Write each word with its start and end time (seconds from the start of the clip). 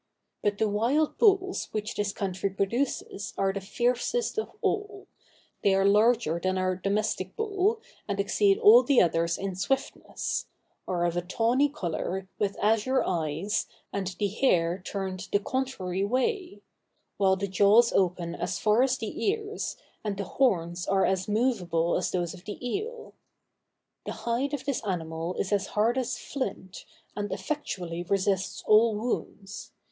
But 0.41 0.57
the 0.57 0.67
wild 0.67 1.19
bulls 1.19 1.67
which 1.73 1.93
this 1.93 2.11
country 2.11 2.49
produces 2.49 3.35
are 3.37 3.53
the 3.53 3.61
fiercest 3.61 4.39
of 4.39 4.49
all; 4.63 5.05
they 5.63 5.75
are 5.75 5.85
larger 5.85 6.39
than 6.39 6.57
our 6.57 6.75
domestic 6.75 7.35
bull, 7.35 7.79
and 8.07 8.19
exceed 8.19 8.57
all 8.57 8.81
the 8.81 8.99
others 8.99 9.37
in 9.37 9.55
swiftness; 9.55 10.47
are 10.87 11.05
of 11.05 11.15
a 11.15 11.21
tawny 11.21 11.69
color, 11.69 12.27
with 12.39 12.57
azure 12.63 13.03
eyes, 13.05 13.67
and 13.93 14.15
the 14.17 14.27
hair 14.27 14.81
turned 14.83 15.27
the 15.31 15.37
contrary 15.37 16.03
way; 16.03 16.63
while 17.17 17.35
the 17.35 17.47
jaws 17.47 17.93
open 17.93 18.33
as 18.33 18.57
far 18.57 18.81
as 18.81 18.97
the 18.97 19.25
ears, 19.27 19.77
and 20.03 20.17
the 20.17 20.23
horns 20.23 20.87
are 20.87 21.05
as 21.05 21.27
movable 21.27 21.95
as 21.95 22.09
those 22.09 22.33
of 22.33 22.45
the 22.45 22.57
eale. 22.67 23.13
The 24.07 24.13
hide 24.25 24.55
of 24.55 24.65
this 24.65 24.83
animal 24.83 25.35
is 25.35 25.53
as 25.53 25.67
hard 25.67 25.95
as 25.95 26.17
flint, 26.17 26.85
and 27.15 27.31
effectually 27.31 28.01
resists 28.01 28.63
all 28.65 28.95
wounds. 28.95 29.73